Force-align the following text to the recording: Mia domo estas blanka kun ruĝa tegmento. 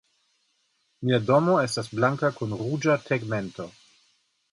Mia 1.09 1.19
domo 1.25 1.57
estas 1.63 1.89
blanka 1.99 2.31
kun 2.39 2.57
ruĝa 2.63 2.97
tegmento. 3.11 3.67